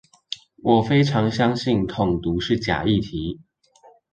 [0.63, 3.39] 我非常相信統獨是假議題